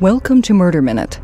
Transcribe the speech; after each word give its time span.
Welcome 0.00 0.42
to 0.42 0.54
Murder 0.54 0.80
Minute. 0.80 1.18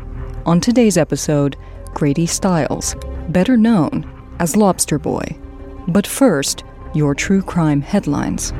On 0.45 0.59
today's 0.59 0.97
episode, 0.97 1.55
Grady 1.93 2.25
Stiles, 2.25 2.93
better 3.29 3.55
known 3.55 4.05
as 4.39 4.57
Lobster 4.57 4.99
Boy. 4.99 5.37
But 5.87 6.05
first, 6.05 6.65
your 6.93 7.15
true 7.15 7.41
crime 7.41 7.81
headlines. 7.81 8.51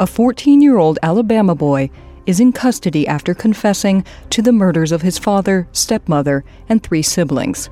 A 0.00 0.06
14 0.06 0.62
year 0.62 0.78
old 0.78 0.98
Alabama 1.02 1.54
boy 1.54 1.90
is 2.24 2.40
in 2.40 2.50
custody 2.50 3.06
after 3.06 3.34
confessing 3.34 4.06
to 4.30 4.40
the 4.40 4.50
murders 4.50 4.90
of 4.90 5.02
his 5.02 5.18
father, 5.18 5.68
stepmother, 5.72 6.46
and 6.66 6.82
three 6.82 7.02
siblings. 7.02 7.68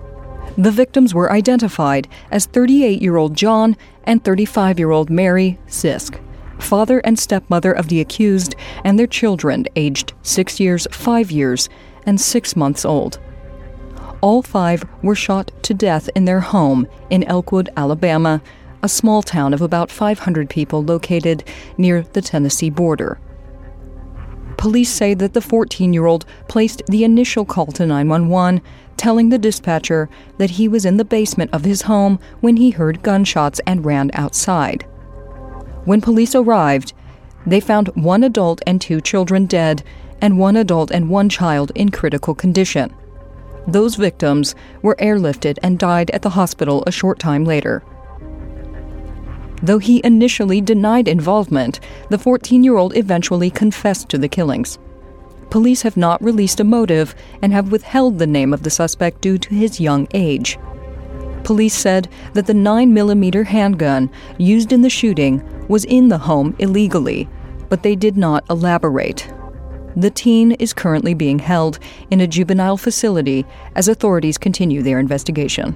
The 0.58 0.70
victims 0.70 1.14
were 1.14 1.32
identified 1.32 2.08
as 2.30 2.44
38 2.44 3.00
year 3.00 3.16
old 3.16 3.34
John 3.34 3.74
and 4.04 4.22
35 4.22 4.78
year 4.78 4.90
old 4.90 5.08
Mary 5.08 5.58
Sisk, 5.66 6.20
father 6.58 7.00
and 7.00 7.18
stepmother 7.18 7.72
of 7.72 7.88
the 7.88 8.00
accused, 8.00 8.54
and 8.84 8.98
their 8.98 9.06
children 9.06 9.66
aged 9.76 10.12
6 10.22 10.60
years, 10.60 10.86
5 10.90 11.30
years, 11.30 11.68
and 12.04 12.20
6 12.20 12.56
months 12.56 12.84
old. 12.84 13.18
All 14.20 14.42
five 14.42 14.84
were 15.02 15.14
shot 15.14 15.52
to 15.62 15.74
death 15.74 16.08
in 16.14 16.24
their 16.24 16.40
home 16.40 16.86
in 17.10 17.22
Elkmont, 17.24 17.68
Alabama, 17.76 18.42
a 18.82 18.88
small 18.88 19.22
town 19.22 19.52
of 19.52 19.60
about 19.60 19.90
500 19.90 20.48
people 20.48 20.82
located 20.82 21.44
near 21.76 22.02
the 22.02 22.22
Tennessee 22.22 22.70
border. 22.70 23.18
Police 24.56 24.90
say 24.90 25.12
that 25.14 25.34
the 25.34 25.40
14 25.40 25.92
year 25.92 26.06
old 26.06 26.24
placed 26.48 26.82
the 26.86 27.04
initial 27.04 27.44
call 27.44 27.66
to 27.66 27.86
911, 27.86 28.62
telling 28.96 29.28
the 29.28 29.38
dispatcher 29.38 30.08
that 30.38 30.50
he 30.50 30.66
was 30.66 30.84
in 30.84 30.96
the 30.96 31.04
basement 31.04 31.50
of 31.52 31.64
his 31.64 31.82
home 31.82 32.18
when 32.40 32.56
he 32.56 32.70
heard 32.70 33.02
gunshots 33.02 33.60
and 33.66 33.84
ran 33.84 34.10
outside. 34.14 34.86
When 35.86 36.00
police 36.00 36.34
arrived, 36.34 36.92
they 37.46 37.60
found 37.60 37.88
one 37.94 38.24
adult 38.24 38.60
and 38.66 38.80
two 38.80 39.00
children 39.00 39.46
dead, 39.46 39.84
and 40.20 40.36
one 40.36 40.56
adult 40.56 40.90
and 40.90 41.08
one 41.08 41.28
child 41.28 41.70
in 41.76 41.90
critical 41.90 42.34
condition. 42.34 42.92
Those 43.68 43.94
victims 43.94 44.56
were 44.82 44.96
airlifted 44.96 45.58
and 45.62 45.78
died 45.78 46.10
at 46.10 46.22
the 46.22 46.30
hospital 46.30 46.82
a 46.86 46.92
short 46.92 47.20
time 47.20 47.44
later. 47.44 47.84
Though 49.62 49.78
he 49.78 50.00
initially 50.02 50.60
denied 50.60 51.06
involvement, 51.06 51.78
the 52.10 52.18
14 52.18 52.64
year 52.64 52.76
old 52.76 52.96
eventually 52.96 53.50
confessed 53.50 54.08
to 54.08 54.18
the 54.18 54.28
killings. 54.28 54.78
Police 55.50 55.82
have 55.82 55.96
not 55.96 56.22
released 56.22 56.58
a 56.58 56.64
motive 56.64 57.14
and 57.40 57.52
have 57.52 57.70
withheld 57.70 58.18
the 58.18 58.26
name 58.26 58.52
of 58.52 58.64
the 58.64 58.70
suspect 58.70 59.20
due 59.20 59.38
to 59.38 59.54
his 59.54 59.80
young 59.80 60.08
age. 60.12 60.58
Police 61.44 61.74
said 61.74 62.08
that 62.32 62.46
the 62.46 62.52
9mm 62.52 63.46
handgun 63.46 64.10
used 64.36 64.72
in 64.72 64.82
the 64.82 64.90
shooting 64.90 65.44
was 65.68 65.84
in 65.84 66.08
the 66.08 66.18
home 66.18 66.54
illegally, 66.58 67.28
but 67.68 67.82
they 67.82 67.96
did 67.96 68.16
not 68.16 68.44
elaborate. 68.48 69.32
The 69.96 70.10
teen 70.10 70.52
is 70.52 70.72
currently 70.72 71.14
being 71.14 71.38
held 71.38 71.78
in 72.10 72.20
a 72.20 72.26
juvenile 72.26 72.76
facility 72.76 73.46
as 73.74 73.88
authorities 73.88 74.38
continue 74.38 74.82
their 74.82 74.98
investigation. 74.98 75.74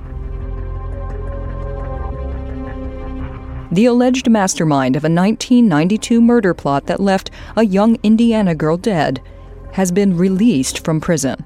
the 3.72 3.86
alleged 3.86 4.28
mastermind 4.28 4.97
of 4.97 5.05
a 5.05 5.06
1992 5.06 6.20
murder 6.20 6.52
plot 6.54 6.86
that 6.86 7.00
left 7.00 7.30
a 7.56 7.64
young 7.64 7.97
Indiana 8.02 8.54
girl 8.54 8.77
dead, 8.77 9.22
has 9.72 9.92
been 9.92 10.16
released 10.16 10.84
from 10.84 11.00
prison. 11.00 11.44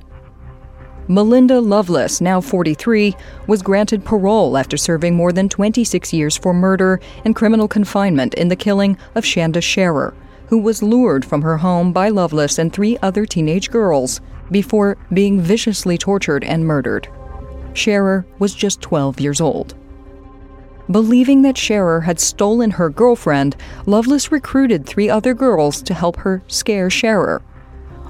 Melinda 1.07 1.61
Lovelace, 1.61 2.23
now 2.23 2.41
43, 2.41 3.15
was 3.47 3.61
granted 3.61 4.07
parole 4.07 4.57
after 4.57 4.79
serving 4.79 5.15
more 5.15 5.33
than 5.33 5.51
26 5.51 6.15
years 6.15 6.35
for 6.35 6.55
murder 6.55 6.99
and 7.27 7.37
criminal 7.37 7.69
confinement 7.69 8.33
in 8.35 8.49
the 8.49 8.57
killing 8.57 8.97
of 9.15 9.25
Shanda 9.25 9.63
Sharer, 9.63 10.15
who 10.49 10.57
was 10.57 10.83
lured 10.83 11.23
from 11.23 11.43
her 11.43 11.59
home 11.59 11.93
by 11.93 12.09
Lovelace 12.09 12.59
and 12.59 12.73
three 12.73 12.97
other 13.03 13.27
teenage 13.27 13.71
girls 13.71 14.23
before 14.51 14.97
being 15.13 15.43
viciously 15.43 15.98
tortured 15.98 16.43
and 16.43 16.64
murdered. 16.64 17.07
Sharer 17.75 18.25
was 18.39 18.55
just 18.55 18.81
12 18.81 19.20
years 19.20 19.43
old. 19.43 19.75
Believing 20.91 21.43
that 21.43 21.59
Sharer 21.59 22.01
had 22.03 22.19
stolen 22.19 22.70
her 22.73 22.89
girlfriend, 22.89 23.57
Lovelace 23.85 24.33
recruited 24.33 24.87
three 24.87 25.11
other 25.11 25.35
girls 25.35 25.83
to 25.83 25.93
help 25.93 26.17
her 26.17 26.43
scare 26.47 26.89
Sharer. 26.89 27.43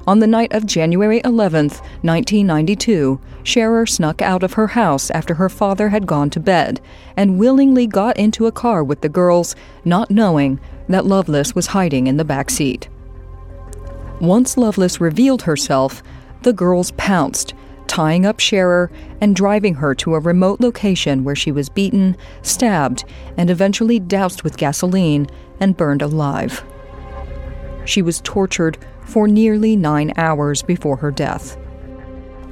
On 0.07 0.19
the 0.19 0.27
night 0.27 0.53
of 0.53 0.67
January 0.67 1.19
11, 1.25 1.65
1992, 1.65 3.19
Sharer 3.43 3.87
snuck 3.87 4.21
out 4.21 4.43
of 4.43 4.53
her 4.53 4.67
house 4.67 5.09
after 5.09 5.33
her 5.33 5.49
father 5.49 5.89
had 5.89 6.05
gone 6.05 6.29
to 6.29 6.39
bed 6.39 6.79
and 7.17 7.39
willingly 7.39 7.87
got 7.87 8.17
into 8.17 8.45
a 8.45 8.51
car 8.51 8.83
with 8.83 9.01
the 9.01 9.09
girls, 9.09 9.55
not 9.83 10.11
knowing 10.11 10.59
that 10.87 11.07
Lovelace 11.07 11.55
was 11.55 11.67
hiding 11.67 12.05
in 12.05 12.17
the 12.17 12.25
back 12.25 12.51
seat. 12.51 12.87
Once 14.21 14.57
Lovelace 14.57 15.01
revealed 15.01 15.41
herself, 15.41 16.03
the 16.43 16.53
girls 16.53 16.91
pounced 16.91 17.55
tying 17.87 18.25
up 18.25 18.39
Sharer 18.39 18.91
and 19.21 19.35
driving 19.35 19.75
her 19.75 19.95
to 19.95 20.15
a 20.15 20.19
remote 20.19 20.59
location 20.59 21.23
where 21.23 21.35
she 21.35 21.51
was 21.51 21.69
beaten, 21.69 22.17
stabbed, 22.41 23.05
and 23.37 23.49
eventually 23.49 23.99
doused 23.99 24.43
with 24.43 24.57
gasoline 24.57 25.27
and 25.59 25.77
burned 25.77 26.01
alive. 26.01 26.63
She 27.85 28.01
was 28.01 28.21
tortured 28.21 28.77
for 29.05 29.27
nearly 29.27 29.75
nine 29.75 30.13
hours 30.17 30.61
before 30.61 30.97
her 30.97 31.11
death. 31.11 31.57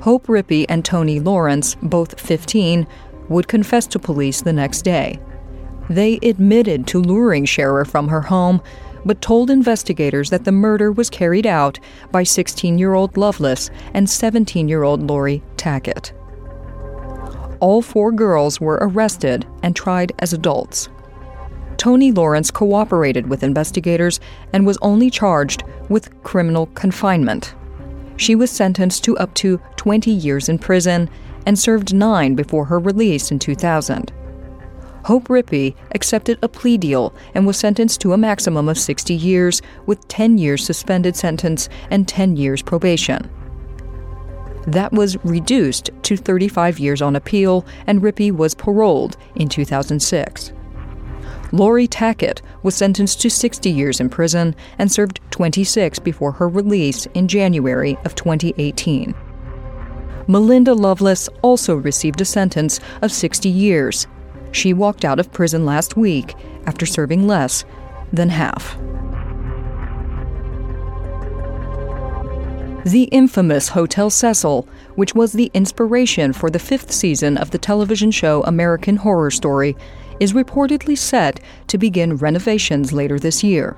Hope 0.01 0.27
Rippey 0.27 0.65
and 0.69 0.83
Toni 0.83 1.19
Lawrence, 1.19 1.75
both 1.81 2.19
15, 2.19 2.87
would 3.29 3.47
confess 3.47 3.87
to 3.87 3.99
police 3.99 4.41
the 4.41 4.53
next 4.53 4.81
day. 4.81 5.19
They 5.89 6.17
admitted 6.21 6.87
to 6.87 7.01
luring 7.01 7.45
Sharer 7.45 7.85
from 7.85 8.07
her 8.07 8.21
home 8.21 8.61
but 9.05 9.21
told 9.21 9.49
investigators 9.49 10.29
that 10.29 10.45
the 10.45 10.51
murder 10.51 10.91
was 10.91 11.09
carried 11.09 11.45
out 11.45 11.79
by 12.11 12.23
16 12.23 12.77
year 12.77 12.93
old 12.93 13.17
Lovelace 13.17 13.69
and 13.93 14.09
17 14.09 14.67
year 14.67 14.83
old 14.83 15.07
Lori 15.07 15.43
Tackett. 15.57 16.11
All 17.59 17.81
four 17.81 18.11
girls 18.11 18.59
were 18.59 18.79
arrested 18.81 19.45
and 19.61 19.75
tried 19.75 20.11
as 20.19 20.33
adults. 20.33 20.89
Toni 21.83 22.13
Lawrence 22.13 22.49
cooperated 22.49 23.27
with 23.27 23.43
investigators 23.43 24.21
and 24.53 24.65
was 24.65 24.77
only 24.81 25.09
charged 25.09 25.65
with 25.89 26.23
criminal 26.23 26.67
confinement. 26.67 27.55
She 28.15 28.35
was 28.35 28.49
sentenced 28.49 29.03
to 29.03 29.17
up 29.17 29.33
to 29.33 29.59
20 29.75 30.09
years 30.09 30.47
in 30.47 30.59
prison 30.59 31.09
and 31.45 31.59
served 31.59 31.93
nine 31.93 32.35
before 32.35 32.63
her 32.63 32.79
release 32.79 33.31
in 33.31 33.39
2000. 33.39 34.13
Hope 35.03 35.27
Rippey 35.27 35.75
accepted 35.93 36.39
a 36.41 36.47
plea 36.47 36.77
deal 36.77 37.13
and 37.35 37.45
was 37.45 37.57
sentenced 37.57 37.99
to 37.99 38.13
a 38.13 38.17
maximum 38.17 38.69
of 38.69 38.79
60 38.79 39.13
years 39.13 39.61
with 39.85 40.07
10 40.07 40.37
years 40.37 40.63
suspended 40.63 41.17
sentence 41.17 41.67
and 41.91 42.07
10 42.07 42.37
years 42.37 42.61
probation. 42.61 43.29
That 44.67 44.93
was 44.93 45.17
reduced 45.25 45.89
to 46.03 46.15
35 46.15 46.79
years 46.79 47.01
on 47.01 47.17
appeal, 47.17 47.65
and 47.85 48.01
Rippey 48.01 48.31
was 48.31 48.55
paroled 48.55 49.17
in 49.35 49.49
2006. 49.49 50.53
Lori 51.53 51.87
Tackett 51.87 52.41
was 52.63 52.75
sentenced 52.75 53.21
to 53.21 53.29
60 53.29 53.69
years 53.69 53.99
in 53.99 54.09
prison 54.09 54.55
and 54.79 54.91
served 54.91 55.21
26 55.29 55.99
before 55.99 56.33
her 56.33 56.49
release 56.49 57.05
in 57.13 57.27
January 57.27 57.95
of 58.03 58.15
2018. 58.15 59.13
Melinda 60.27 60.73
Lovelace 60.73 61.29
also 61.43 61.75
received 61.75 62.19
a 62.19 62.25
sentence 62.25 62.79
of 63.01 63.11
60 63.11 63.47
years 63.49 64.07
she 64.51 64.73
walked 64.73 65.03
out 65.03 65.19
of 65.19 65.31
prison 65.31 65.65
last 65.65 65.97
week 65.97 66.35
after 66.65 66.85
serving 66.85 67.27
less 67.27 67.65
than 68.11 68.29
half. 68.29 68.77
The 72.85 73.03
infamous 73.11 73.69
Hotel 73.69 74.09
Cecil, 74.09 74.67
which 74.95 75.15
was 75.15 75.33
the 75.33 75.49
inspiration 75.53 76.33
for 76.33 76.49
the 76.49 76.59
fifth 76.59 76.91
season 76.91 77.37
of 77.37 77.51
the 77.51 77.57
television 77.57 78.11
show 78.11 78.43
American 78.43 78.97
Horror 78.97 79.31
Story, 79.31 79.75
is 80.23 80.31
reportedly 80.31 80.97
set 80.97 81.41
to 81.67 81.77
begin 81.77 82.15
renovations 82.15 82.93
later 82.93 83.19
this 83.19 83.43
year. 83.43 83.75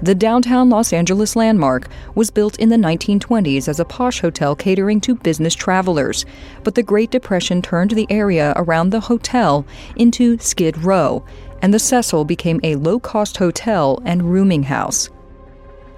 The 0.00 0.14
downtown 0.14 0.70
Los 0.70 0.92
Angeles 0.92 1.34
landmark 1.34 1.88
was 2.14 2.30
built 2.30 2.56
in 2.60 2.68
the 2.68 2.76
1920s 2.76 3.66
as 3.66 3.80
a 3.80 3.84
posh 3.84 4.20
hotel 4.20 4.54
catering 4.54 5.00
to 5.00 5.16
business 5.16 5.56
travelers, 5.56 6.24
but 6.62 6.76
the 6.76 6.84
Great 6.84 7.10
Depression 7.10 7.60
turned 7.60 7.90
the 7.90 8.06
area 8.08 8.52
around 8.54 8.90
the 8.90 9.00
hotel 9.00 9.66
into 9.96 10.38
Skid 10.38 10.78
Row, 10.84 11.24
and 11.62 11.74
the 11.74 11.80
Cecil 11.80 12.24
became 12.24 12.60
a 12.62 12.76
low 12.76 13.00
cost 13.00 13.38
hotel 13.38 14.00
and 14.04 14.32
rooming 14.32 14.62
house. 14.62 15.10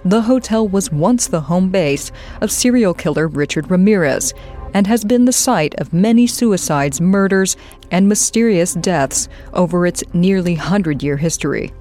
The 0.02 0.22
hotel 0.22 0.66
was 0.66 0.90
once 0.90 1.26
the 1.26 1.42
home 1.42 1.68
base 1.68 2.10
of 2.40 2.50
serial 2.50 2.94
killer 2.94 3.28
Richard 3.28 3.70
Ramirez 3.70 4.32
and 4.74 4.86
has 4.86 5.04
been 5.04 5.24
the 5.24 5.32
site 5.32 5.74
of 5.80 5.92
many 5.92 6.26
suicides, 6.26 7.00
murders, 7.00 7.56
and 7.90 8.08
mysterious 8.08 8.74
deaths 8.74 9.28
over 9.52 9.86
its 9.86 10.02
nearly 10.12 10.54
100 10.54 11.02
year 11.02 11.16
history. 11.16 11.72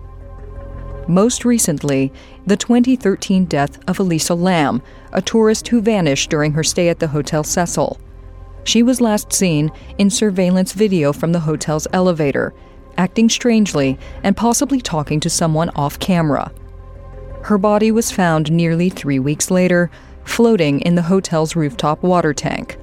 Most 1.07 1.44
recently, 1.44 2.13
the 2.45 2.57
2013 2.57 3.45
death 3.45 3.80
of 3.89 4.00
Elisa 4.00 4.36
Lam, 4.36 4.81
a 5.12 5.21
tourist 5.21 5.68
who 5.68 5.81
vanished 5.81 6.30
during 6.30 6.53
her 6.53 6.63
stay 6.63 6.89
at 6.89 7.00
the 7.00 7.07
Hotel 7.07 7.44
Cecil. 7.44 8.00
She 8.63 8.83
was 8.83 9.01
last 9.01 9.33
seen 9.33 9.71
in 9.97 10.09
surveillance 10.09 10.74
video 10.74 11.12
from 11.12 11.31
the 11.31 11.39
hotel's 11.39 11.88
elevator, 11.94 12.53
acting 12.97 13.30
strangely 13.30 13.97
and 14.24 14.38
possibly 14.38 14.81
talking 14.81 15.19
to 15.21 15.30
someone 15.30 15.69
off 15.71 15.97
camera. 15.97 16.51
Her 17.42 17.57
body 17.57 17.92
was 17.92 18.12
found 18.12 18.51
nearly 18.51 18.89
three 18.89 19.18
weeks 19.18 19.50
later, 19.50 19.89
floating 20.30 20.80
in 20.81 20.96
the 20.96 21.02
hotel's 21.02 21.56
rooftop 21.56 22.04
water 22.04 22.34
tank. 22.34 22.78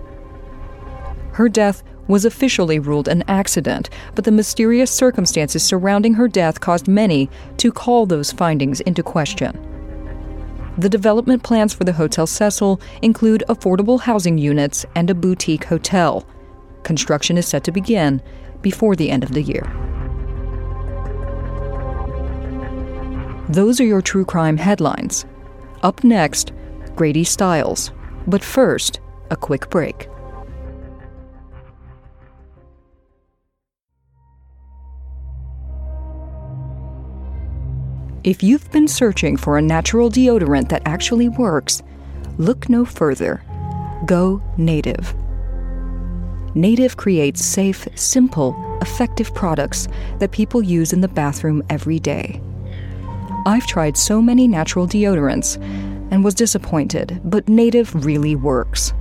Her 1.32 1.48
death 1.48 1.82
was 2.08 2.24
officially 2.24 2.78
ruled 2.78 3.08
an 3.08 3.24
accident, 3.28 3.90
but 4.14 4.24
the 4.24 4.32
mysterious 4.32 4.90
circumstances 4.90 5.62
surrounding 5.62 6.14
her 6.14 6.28
death 6.28 6.60
caused 6.60 6.88
many 6.88 7.28
to 7.58 7.72
call 7.72 8.06
those 8.06 8.32
findings 8.32 8.80
into 8.80 9.02
question. 9.02 9.58
The 10.78 10.88
development 10.88 11.42
plans 11.42 11.72
for 11.72 11.84
the 11.84 11.92
Hotel 11.92 12.26
Cecil 12.26 12.80
include 13.00 13.44
affordable 13.48 14.00
housing 14.00 14.36
units 14.36 14.84
and 14.94 15.08
a 15.08 15.14
boutique 15.14 15.64
hotel. 15.64 16.26
Construction 16.82 17.38
is 17.38 17.46
set 17.46 17.64
to 17.64 17.72
begin 17.72 18.22
before 18.60 18.94
the 18.94 19.10
end 19.10 19.24
of 19.24 19.32
the 19.32 19.42
year. 19.42 19.64
Those 23.48 23.80
are 23.80 23.84
your 23.84 24.02
true 24.02 24.24
crime 24.24 24.56
headlines. 24.56 25.24
Up 25.82 26.02
next, 26.04 26.52
Grady 26.96 27.24
Stiles. 27.24 27.92
But 28.26 28.42
first, 28.42 29.00
a 29.30 29.36
quick 29.36 29.70
break. 29.70 30.08
If 38.24 38.42
you've 38.42 38.68
been 38.72 38.88
searching 38.88 39.36
for 39.36 39.56
a 39.56 39.62
natural 39.62 40.10
deodorant 40.10 40.68
that 40.70 40.82
actually 40.84 41.28
works, 41.28 41.82
look 42.38 42.68
no 42.68 42.84
further. 42.84 43.44
Go 44.04 44.42
Native. 44.56 45.14
Native 46.56 46.96
creates 46.96 47.44
safe, 47.44 47.86
simple, 47.94 48.56
effective 48.80 49.32
products 49.34 49.86
that 50.18 50.32
people 50.32 50.60
use 50.60 50.92
in 50.92 51.02
the 51.02 51.08
bathroom 51.08 51.62
every 51.70 52.00
day. 52.00 52.40
I've 53.46 53.66
tried 53.66 53.96
so 53.96 54.20
many 54.20 54.48
natural 54.48 54.88
deodorants 54.88 55.56
and 56.10 56.24
was 56.24 56.34
disappointed, 56.34 57.20
but 57.24 57.48
Native 57.48 58.04
really 58.04 58.36
works. 58.36 58.92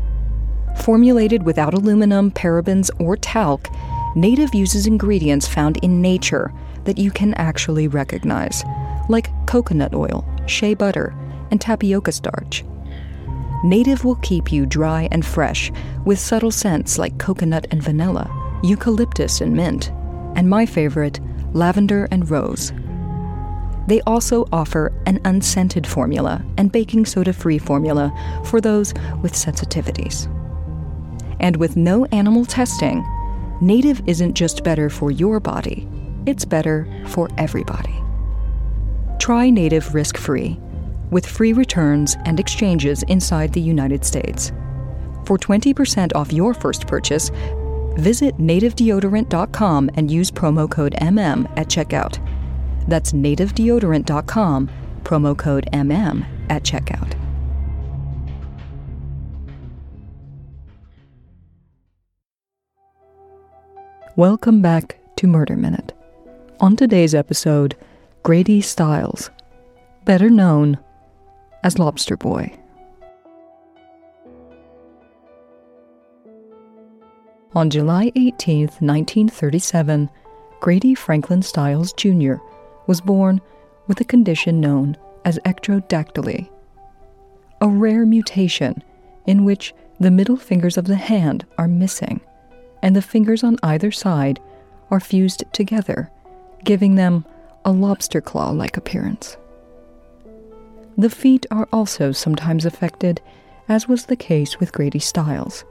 Formulated 0.82 1.44
without 1.44 1.74
aluminum, 1.74 2.32
parabens, 2.32 2.90
or 3.00 3.16
talc, 3.18 3.70
Native 4.16 4.56
uses 4.56 4.88
ingredients 4.88 5.48
found 5.48 5.78
in 5.78 6.02
nature 6.02 6.54
that 6.86 6.98
you 6.98 7.12
can 7.12 7.34
actually 7.34 7.88
recognize 7.88 8.64
like 9.10 9.30
coconut 9.46 9.94
oil, 9.94 10.26
shea 10.48 10.74
butter, 10.74 11.14
and 11.52 11.60
tapioca 11.60 12.12
starch. 12.12 12.64
Native 13.64 14.06
will 14.06 14.16
keep 14.18 14.52
you 14.52 14.66
dry 14.66 15.08
and 15.12 15.26
fresh 15.26 15.72
with 16.06 16.20
subtle 16.20 16.52
scents 16.52 16.98
like 16.98 17.18
coconut 17.18 17.68
and 17.72 17.82
vanilla, 17.82 18.30
eucalyptus 18.64 19.42
and 19.42 19.54
mint, 19.54 19.92
and 20.36 20.50
my 20.50 20.66
favorite, 20.66 21.20
lavender 21.54 22.08
and 22.12 22.30
rose. 22.30 22.72
They 23.88 24.02
also 24.02 24.48
offer 24.52 24.92
an 25.06 25.20
unscented 25.26 25.86
formula 25.86 26.44
and 26.58 26.72
baking 26.72 27.06
soda 27.06 27.34
free 27.34 27.58
formula 27.58 28.12
for 28.46 28.60
those 28.60 28.94
with 29.22 29.34
sensitivities. 29.34 30.32
And 31.40 31.58
with 31.58 31.78
no 31.78 32.06
animal 32.06 32.46
testing, 32.46 33.06
Native 33.62 34.02
isn't 34.08 34.34
just 34.34 34.64
better 34.64 34.90
for 34.90 35.12
your 35.12 35.40
body, 35.40 35.88
it's 36.26 36.46
better 36.46 36.88
for 37.08 37.30
everybody. 37.38 37.94
Try 39.20 39.50
Native 39.50 39.94
risk 39.94 40.18
free, 40.18 40.60
with 41.12 41.26
free 41.26 41.54
returns 41.54 42.18
and 42.26 42.40
exchanges 42.40 43.04
inside 43.04 43.54
the 43.54 43.62
United 43.62 44.04
States. 44.04 44.52
For 45.26 45.38
20% 45.38 46.16
off 46.16 46.34
your 46.34 46.54
first 46.54 46.88
purchase, 46.88 47.32
visit 47.98 48.38
nativedeodorant.com 48.38 49.90
and 49.96 50.12
use 50.12 50.32
promo 50.32 50.70
code 50.70 50.96
MM 51.02 51.52
at 51.58 51.68
checkout. 51.68 52.20
That's 52.88 53.14
nativedeodorant.com, 53.14 54.70
promo 55.04 55.38
code 55.38 55.68
MM 55.74 56.26
at 56.50 56.64
checkout. 56.64 57.14
Welcome 64.16 64.62
back 64.62 64.98
to 65.18 65.28
Murder 65.28 65.58
Minute. 65.58 65.92
On 66.62 66.78
today's 66.78 67.14
episode, 67.14 67.76
Grady 68.24 68.62
Stiles, 68.62 69.30
better 70.06 70.30
known 70.30 70.80
as 71.64 71.78
Lobster 71.78 72.16
Boy. 72.16 72.58
On 77.56 77.70
July 77.70 78.12
18, 78.16 78.62
1937, 78.80 80.10
Grady 80.62 80.96
Franklin 80.96 81.42
Stiles 81.42 81.92
Jr. 81.94 82.36
was 82.88 83.02
born 83.02 83.42
with 83.88 84.00
a 84.02 84.06
condition 84.06 84.60
known 84.60 84.98
as 85.24 85.40
ectrodactyly, 85.46 86.50
a 87.62 87.68
rare 87.68 88.06
mutation 88.06 88.84
in 89.26 89.44
which 89.46 89.74
the 90.00 90.12
middle 90.12 90.38
fingers 90.38 90.78
of 90.78 90.86
the 90.86 90.96
hand 90.96 91.46
are 91.58 91.68
missing 91.68 92.22
and 92.82 92.96
the 92.96 93.02
fingers 93.02 93.44
on 93.44 93.58
either 93.64 93.92
side 93.92 94.40
are 94.92 95.00
fused 95.00 95.44
together, 95.52 96.12
giving 96.64 96.96
them 96.96 97.26
a 97.64 97.72
lobster 97.72 98.22
claw 98.22 98.52
like 98.52 98.78
appearance. 98.78 99.38
The 100.98 101.10
feet 101.10 101.46
are 101.50 101.68
also 101.74 102.12
sometimes 102.12 102.66
affected, 102.66 103.22
as 103.68 103.88
was 103.88 104.06
the 104.06 104.16
case 104.16 104.60
with 104.60 104.72
Grady 104.72 105.00
Stiles. 105.00 105.66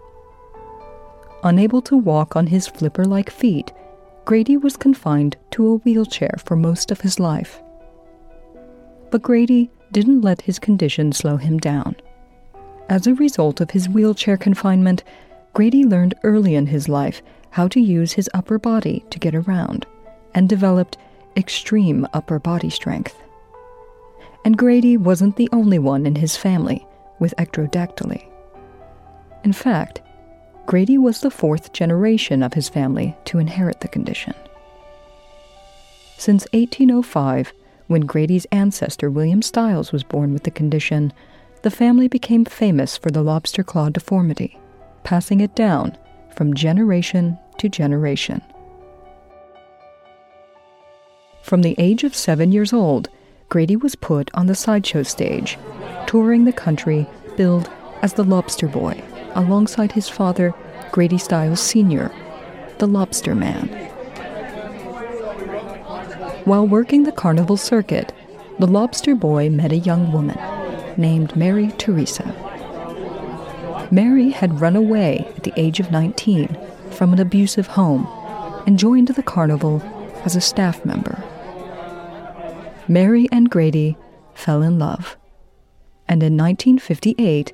Unable 1.45 1.81
to 1.83 1.97
walk 1.97 2.35
on 2.35 2.49
his 2.49 2.67
flipper 2.67 3.05
like 3.05 3.31
feet, 3.31 3.73
Grady 4.25 4.57
was 4.57 4.77
confined 4.77 5.37
to 5.51 5.67
a 5.67 5.77
wheelchair 5.79 6.35
for 6.45 6.57
most 6.57 6.91
of 6.91 7.03
his 7.03 7.21
life. 7.21 7.63
But 9.11 9.23
Grady 9.23 9.71
didn't 9.93 10.23
let 10.23 10.41
his 10.41 10.59
condition 10.59 11.13
slow 11.13 11.37
him 11.37 11.59
down. 11.59 11.95
As 12.89 13.07
a 13.07 13.15
result 13.15 13.61
of 13.61 13.71
his 13.71 13.89
wheelchair 13.89 14.37
confinement, 14.37 15.05
Grady 15.53 15.85
learned 15.85 16.15
early 16.25 16.55
in 16.55 16.67
his 16.67 16.89
life 16.89 17.23
how 17.51 17.69
to 17.69 17.81
use 17.81 18.13
his 18.13 18.31
upper 18.35 18.59
body 18.59 19.05
to 19.11 19.19
get 19.19 19.35
around 19.35 19.87
and 20.35 20.49
developed 20.49 20.97
extreme 21.37 22.07
upper 22.15 22.39
body 22.39 22.71
strength. 22.71 23.23
And 24.45 24.57
Grady 24.57 24.97
wasn't 24.97 25.37
the 25.37 25.49
only 25.53 25.79
one 25.79 26.07
in 26.07 26.17
his 26.17 26.37
family 26.37 26.87
with 27.19 27.35
ectrodactyly. 27.37 28.27
In 29.45 29.53
fact, 29.53 30.01
Grady 30.67 30.97
was 30.97 31.21
the 31.21 31.31
fourth 31.31 31.73
generation 31.73 32.43
of 32.43 32.55
his 32.55 32.69
family 32.69 33.17
to 33.27 33.39
inherit 33.39 33.81
the 33.81 33.89
condition. 33.89 34.35
Since 36.17 36.47
1805, 36.53 37.53
when 37.87 38.03
Grady's 38.03 38.47
ancestor 38.47 39.11
William 39.11 39.43
Stiles 39.43 39.93
was 39.93 40.03
born 40.03 40.33
with 40.33 40.45
the 40.45 40.51
condition, 40.51 41.13
the 41.63 41.71
family 41.71 42.09
became 42.09 42.45
famous 42.45 42.97
for 42.97 43.11
the 43.11 43.23
lobster 43.23 43.63
claw 43.63 43.91
deformity, 43.91 44.59
passing 45.03 45.41
it 45.41 45.55
down 45.55 45.97
from 46.35 46.55
generation 46.55 47.39
to 47.59 47.69
generation. 47.69 48.41
From 51.43 51.61
the 51.61 51.75
age 51.77 52.05
of 52.05 52.15
seven 52.15 52.53
years 52.53 52.73
old, 52.73 53.11
Grady 53.51 53.77
was 53.77 53.95
put 53.95 54.31
on 54.33 54.47
the 54.47 54.55
sideshow 54.55 55.03
stage, 55.03 55.59
touring 56.07 56.45
the 56.45 56.53
country 56.53 57.07
billed 57.37 57.71
as 58.01 58.15
the 58.15 58.25
Lobster 58.25 58.67
Boy, 58.67 59.03
alongside 59.35 59.93
his 59.93 60.09
father, 60.09 60.55
Grady 60.93 61.19
Stiles 61.19 61.61
Sr., 61.61 62.11
the 62.79 62.87
Lobster 62.87 63.35
Man. 63.35 63.69
While 66.45 66.67
working 66.67 67.05
the 67.05 67.13
carnival 67.13 67.57
circuit, 67.57 68.13
the 68.59 68.67
Lobster 68.67 69.15
Boy 69.15 69.49
met 69.51 69.73
a 69.73 69.79
young 69.79 70.13
woman 70.13 70.39
named 70.97 71.35
Mary 71.37 71.73
Teresa. 71.79 72.35
Mary 73.91 74.31
had 74.31 74.61
run 74.61 74.77
away 74.77 75.27
at 75.37 75.45
the 75.45 75.53
age 75.57 75.81
of 75.81 75.91
19 75.91 76.57
from 76.91 77.13
an 77.13 77.21
abusive 77.21 77.67
home 77.69 78.07
and 78.67 78.79
joined 78.79 79.09
the 79.09 79.23
carnival 79.23 79.83
as 80.25 80.37
a 80.37 80.41
staff 80.41 80.85
member. 80.85 81.23
Mary 82.89 83.27
and 83.33 83.51
Grady 83.51 83.97
fell 84.35 84.63
in 84.63 84.79
love, 84.79 85.17
and 86.07 86.23
in 86.23 86.37
1958 86.37 87.53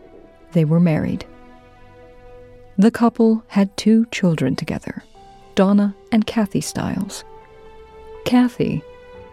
they 0.53 0.65
were 0.65 0.81
married. 0.81 1.25
The 2.79 2.91
couple 2.91 3.45
had 3.49 3.77
two 3.77 4.07
children 4.07 4.57
together, 4.57 5.03
Donna 5.55 5.95
and 6.13 6.27
Kathy 6.27 6.61
Stiles. 6.61 7.25
Kathy 8.25 8.83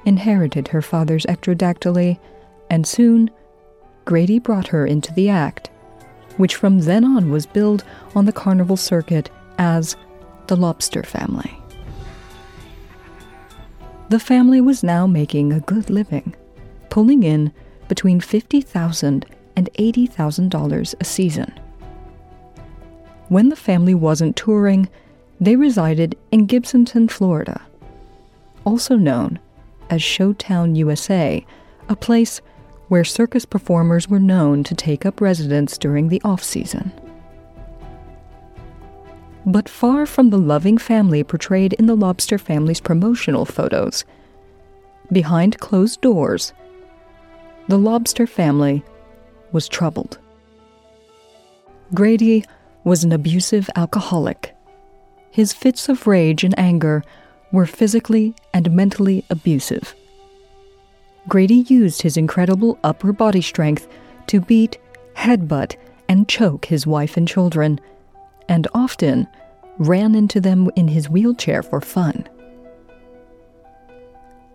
inherited 0.06 0.70
her 0.70 0.82
father's 0.82 1.26
ectrodactyly, 1.26 2.20
and 2.70 2.86
soon 2.86 3.30
Grady 4.06 4.40
brought 4.40 4.68
her 4.68 4.86
into 4.86 5.14
the 5.14 5.30
act, 5.30 5.70
which 6.38 6.56
from 6.56 6.80
then 6.80 7.04
on 7.04 7.30
was 7.30 7.46
billed 7.46 7.84
on 8.16 8.26
the 8.26 8.32
carnival 8.32 8.78
circuit 8.78 9.30
as 9.58 9.96
the 10.48 10.56
Lobster 10.56 11.04
Family. 11.04 11.58
The 14.10 14.20
family 14.20 14.62
was 14.62 14.84
now 14.84 15.06
making 15.06 15.52
a 15.52 15.60
good 15.60 15.90
living, 15.90 16.34
pulling 16.90 17.24
in 17.24 17.52
between 17.90 18.22
$50,000 18.22 19.26
and 19.58 19.70
$80,000 19.74 20.96
a 21.00 21.04
season. 21.04 21.54
When 23.30 23.50
the 23.50 23.56
family 23.56 23.94
wasn't 23.94 24.38
touring, 24.38 24.90
they 25.40 25.56
resided 25.56 26.18
in 26.32 26.48
Gibsonton, 26.48 27.12
Florida, 27.12 27.62
also 28.64 28.96
known 28.96 29.40
as 29.90 30.02
Showtown, 30.02 30.76
USA, 30.78 31.46
a 31.90 31.96
place 31.96 32.42
where 32.88 33.04
circus 33.04 33.46
performers 33.46 34.08
were 34.08 34.20
known 34.20 34.64
to 34.64 34.76
take 34.76 35.06
up 35.06 35.20
residence 35.20 35.78
during 35.78 36.08
the 36.08 36.22
off 36.24 36.42
season. 36.42 36.92
But 39.46 39.70
far 39.70 40.06
from 40.06 40.30
the 40.30 40.38
loving 40.38 40.78
family 40.78 41.24
portrayed 41.24 41.74
in 41.74 41.86
the 41.86 41.96
Lobster 41.96 42.38
family's 42.38 42.82
promotional 42.82 43.46
photos, 43.46 44.06
behind 45.12 45.60
closed 45.60 46.02
doors, 46.02 46.54
the 47.68 47.78
Lobster 47.78 48.28
family 48.28 48.84
was 49.52 49.68
troubled. 49.68 50.18
Grady 51.94 52.46
was 52.88 53.04
an 53.04 53.12
abusive 53.12 53.70
alcoholic. 53.76 54.56
His 55.30 55.52
fits 55.52 55.90
of 55.90 56.08
rage 56.08 56.46
and 56.46 56.58
anger 56.58 57.04
were 57.52 57.66
physically 57.66 58.34
and 58.54 58.72
mentally 58.72 59.26
abusive. 59.30 59.94
Grady 61.28 61.66
used 61.68 62.02
his 62.02 62.16
incredible 62.16 62.80
upper 62.86 63.12
body 63.12 63.42
strength 63.42 63.90
to 64.28 64.40
beat, 64.40 64.78
headbutt, 65.18 65.76
and 66.08 66.30
choke 66.30 66.68
his 66.68 66.88
wife 66.88 67.18
and 67.18 67.28
children, 67.28 67.82
and 68.48 68.70
often 68.74 69.28
ran 69.78 70.16
into 70.16 70.40
them 70.40 70.70
in 70.78 70.88
his 70.88 71.10
wheelchair 71.10 71.62
for 71.62 71.82
fun. 71.82 72.26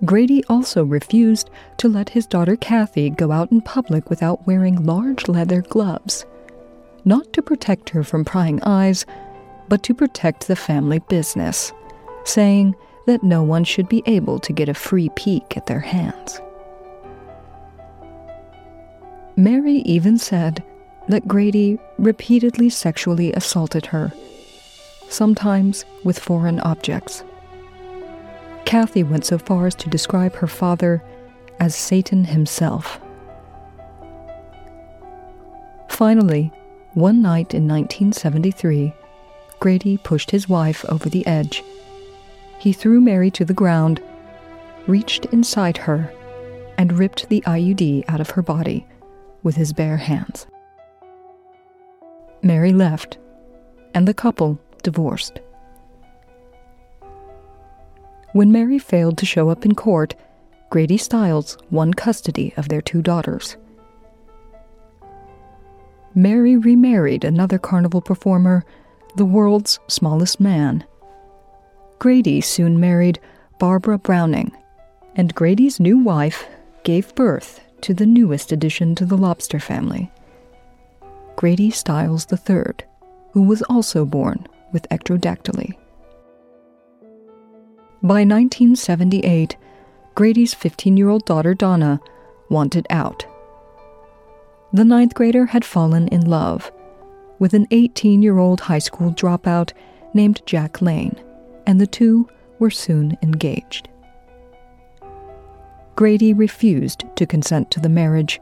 Grady 0.07 0.43
also 0.49 0.85
refused 0.85 1.51
to 1.77 1.87
let 1.87 2.09
his 2.09 2.27
daughter 2.27 2.57
Kathy 2.57 3.11
go 3.11 3.31
out 3.31 3.53
in 3.53 3.61
public 3.61 4.09
without 4.09 4.47
wearing 4.47 4.87
large 4.87 5.29
leather 5.29 5.61
gloves, 5.61 6.25
not 7.04 7.32
to 7.32 7.42
protect 7.42 7.90
her 7.90 8.02
from 8.04 8.25
prying 8.25 8.62
eyes, 8.62 9.06
but 9.68 9.82
to 9.85 9.94
protect 9.94 10.47
the 10.47 10.56
family 10.56 10.99
business, 11.09 11.73
saying 12.25 12.75
that 13.06 13.23
no 13.23 13.42
one 13.42 13.64
should 13.64 13.88
be 13.88 14.02
able 14.06 14.38
to 14.38 14.52
get 14.52 14.68
a 14.68 14.75
free 14.75 15.09
peek 15.16 15.56
at 15.56 15.66
their 15.66 15.80
hands. 15.80 16.40
Mary 19.37 19.76
even 19.78 20.18
said 20.18 20.62
that 21.09 21.26
Grady 21.26 21.78
repeatedly 21.99 22.68
sexually 22.68 23.32
assaulted 23.32 23.87
her, 23.87 24.12
sometimes 25.09 25.85
with 26.04 26.18
foreign 26.18 26.61
objects. 26.61 27.25
Kathy 28.64 29.02
went 29.02 29.25
so 29.25 29.38
far 29.38 29.66
as 29.66 29.75
to 29.76 29.90
describe 29.90 30.35
her 30.37 30.47
father 30.47 31.02
as 31.59 31.75
Satan 31.75 32.25
himself. 32.25 33.00
Finally, 35.88 36.52
one 36.95 37.23
night 37.23 37.55
in 37.55 37.67
1973, 37.67 38.93
Grady 39.61 39.97
pushed 39.99 40.31
his 40.31 40.49
wife 40.49 40.85
over 40.89 41.09
the 41.09 41.27
edge. 41.27 41.63
He 42.59 42.73
threw 42.73 43.01
Mary 43.01 43.31
to 43.33 43.45
the 43.45 43.55
ground, 43.55 44.03
reached 44.87 45.25
inside 45.27 45.77
her, 45.79 46.13
and 46.77 46.99
ripped 46.99 47.29
the 47.29 47.43
IUD 47.47 48.05
out 48.09 48.21
of 48.21 48.31
her 48.31 48.43
body 48.43 48.87
with 49.43 49.57
his 49.57 49.73
bare 49.73 49.97
hands. 49.97 50.47
Mary 52.43 52.73
left, 52.73 53.19
and 53.95 54.07
the 54.07 54.15
couple 54.15 54.59
divorced. 54.83 55.41
When 58.33 58.51
Mary 58.51 58.79
failed 58.79 59.19
to 59.19 59.27
show 59.27 59.51
up 59.51 59.65
in 59.65 59.75
court, 59.75 60.15
Grady 60.71 60.97
Stiles 60.97 61.59
won 61.71 61.95
custody 61.95 62.55
of 62.57 62.69
their 62.69 62.81
two 62.81 63.03
daughters. 63.03 63.57
Mary 66.14 66.57
remarried 66.57 67.25
another 67.25 67.59
carnival 67.59 68.00
performer, 68.00 68.64
the 69.16 69.25
world's 69.25 69.78
smallest 69.88 70.40
man. 70.40 70.85
Grady 71.99 72.40
soon 72.40 72.78
married 72.78 73.19
Barbara 73.59 73.99
Browning, 73.99 74.52
and 75.16 75.35
Grady's 75.35 75.81
new 75.81 75.99
wife 75.99 76.47
gave 76.85 77.14
birth 77.14 77.61
to 77.83 77.95
the 77.95 78.07
newest 78.07 78.52
addition 78.52 78.95
to 78.97 79.04
the 79.04 79.16
lobster 79.16 79.59
family, 79.59 80.11
Grady 81.37 81.71
Stiles 81.71 82.26
III, 82.31 82.75
who 83.33 83.42
was 83.42 83.62
also 83.62 84.04
born 84.04 84.47
with 84.73 84.88
ectrodactyly. 84.90 85.78
By 88.02 88.25
1978, 88.25 89.57
Grady's 90.14 90.54
15 90.54 90.97
year 90.97 91.09
old 91.09 91.25
daughter 91.25 91.54
Donna 91.54 92.00
wanted 92.50 92.87
out. 92.90 93.25
The 94.75 94.85
ninth 94.87 95.12
grader 95.12 95.45
had 95.47 95.67
fallen 95.67 96.09
in 96.09 96.23
love 96.23 96.73
with 97.38 97.52
an 97.52 97.67
18 97.71 98.23
year 98.23 98.38
old 98.38 98.61
high 98.61 98.79
school 98.79 99.11
dropout 99.11 99.73
named 100.14 100.41
Jack 100.47 100.81
Lane, 100.81 101.21
and 101.67 101.79
the 101.79 101.87
two 101.87 102.26
were 102.59 102.71
soon 102.71 103.19
engaged. 103.21 103.88
Grady 105.95 106.33
refused 106.33 107.05
to 107.17 107.26
consent 107.26 107.71
to 107.71 107.81
the 107.81 107.91
marriage, 107.91 108.41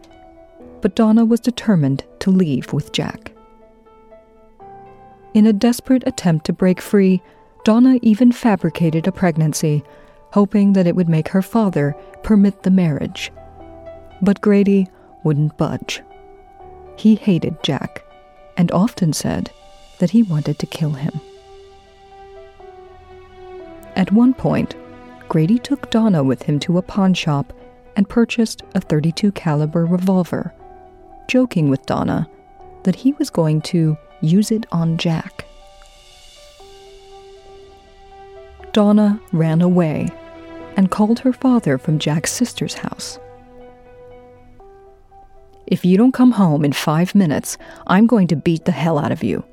but 0.81 0.95
Donna 0.95 1.25
was 1.25 1.41
determined 1.41 2.05
to 2.21 2.31
leave 2.31 2.73
with 2.73 2.93
Jack. 2.93 3.33
In 5.35 5.47
a 5.47 5.53
desperate 5.53 6.05
attempt 6.07 6.47
to 6.47 6.53
break 6.53 6.81
free, 6.81 7.21
Donna 7.65 7.99
even 8.03 8.31
fabricated 8.31 9.09
a 9.09 9.13
pregnancy, 9.13 9.83
hoping 10.33 10.75
that 10.75 10.87
it 10.87 10.95
would 10.95 11.09
make 11.09 11.29
her 11.29 11.43
father 11.43 11.97
permit 12.23 12.63
the 12.63 12.71
marriage. 12.71 13.33
But 14.23 14.41
Grady 14.41 14.87
wouldn't 15.25 15.59
budge. 15.59 16.03
He 17.01 17.15
hated 17.15 17.63
Jack 17.63 18.05
and 18.59 18.71
often 18.73 19.15
said 19.15 19.51
that 20.01 20.11
he 20.11 20.23
wanted 20.23 20.59
to 20.59 20.67
kill 20.67 20.91
him. 20.91 21.19
At 23.97 24.13
one 24.13 24.35
point, 24.35 24.77
Grady 25.27 25.59
took 25.59 25.91
Donna 25.91 26.23
with 26.23 26.43
him 26.43 26.59
to 26.61 26.77
a 26.77 26.83
pawn 26.83 27.15
shop 27.15 27.55
and 27.97 28.07
purchased 28.07 28.61
a 28.75 28.83
32 28.83 29.33
caliber 29.33 29.87
revolver, 29.87 30.53
joking 31.27 31.71
with 31.71 31.87
Donna 31.87 32.29
that 32.83 32.97
he 32.97 33.15
was 33.15 33.31
going 33.31 33.63
to 33.63 33.97
use 34.21 34.51
it 34.51 34.67
on 34.71 34.99
Jack. 34.99 35.47
Donna 38.75 39.19
ran 39.33 39.63
away 39.63 40.11
and 40.77 40.91
called 40.91 41.21
her 41.21 41.33
father 41.33 41.79
from 41.79 41.99
Jack's 41.99 42.31
sister's 42.31 42.75
house. 42.75 43.19
If 45.71 45.85
you 45.85 45.97
don't 45.97 46.13
come 46.13 46.33
home 46.33 46.65
in 46.65 46.73
five 46.73 47.15
minutes, 47.15 47.57
I'm 47.87 48.09
going 48.09 48.27
to 48.29 48.37
beat 48.37 48.65
the 48.65 48.73
hell 48.73 48.99
out 48.99 49.13
of 49.13 49.23
you, 49.23 49.45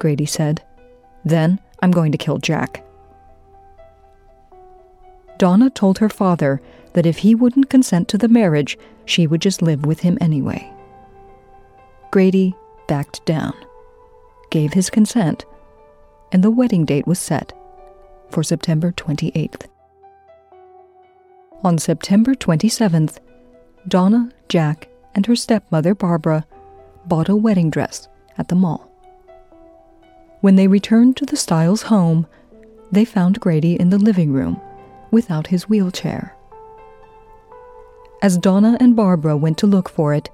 Grady 0.00 0.26
said. 0.26 0.60
Then 1.24 1.60
I'm 1.80 1.92
going 1.92 2.10
to 2.10 2.18
kill 2.18 2.38
Jack. 2.38 2.84
Donna 5.38 5.70
told 5.70 5.98
her 5.98 6.08
father 6.08 6.60
that 6.94 7.06
if 7.06 7.18
he 7.18 7.34
wouldn't 7.34 7.70
consent 7.70 8.08
to 8.08 8.18
the 8.18 8.28
marriage, 8.28 8.76
she 9.04 9.26
would 9.26 9.40
just 9.40 9.62
live 9.62 9.86
with 9.86 10.00
him 10.00 10.18
anyway. 10.20 10.68
Grady 12.10 12.54
backed 12.88 13.24
down, 13.24 13.54
gave 14.50 14.72
his 14.72 14.90
consent, 14.90 15.44
and 16.32 16.42
the 16.42 16.50
wedding 16.50 16.84
date 16.84 17.06
was 17.06 17.18
set 17.18 17.52
for 18.30 18.42
September 18.42 18.92
28th. 18.92 19.66
On 21.62 21.78
September 21.78 22.34
27th, 22.34 23.18
Donna, 23.88 24.30
Jack, 24.48 24.88
and 25.14 25.26
her 25.26 25.36
stepmother, 25.36 25.94
Barbara, 25.94 26.46
bought 27.06 27.28
a 27.28 27.36
wedding 27.36 27.70
dress 27.70 28.08
at 28.38 28.48
the 28.48 28.54
mall. 28.54 28.90
When 30.40 30.56
they 30.56 30.68
returned 30.68 31.16
to 31.18 31.26
the 31.26 31.36
Stiles 31.36 31.82
home, 31.82 32.26
they 32.90 33.04
found 33.04 33.40
Grady 33.40 33.78
in 33.78 33.90
the 33.90 33.98
living 33.98 34.32
room 34.32 34.60
without 35.10 35.48
his 35.48 35.68
wheelchair. 35.68 36.34
As 38.22 38.38
Donna 38.38 38.76
and 38.80 38.94
Barbara 38.94 39.36
went 39.36 39.58
to 39.58 39.66
look 39.66 39.88
for 39.88 40.14
it, 40.14 40.30